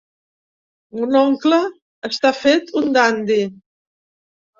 [0.99, 1.59] Mon oncle
[2.09, 3.37] està fet un dandi.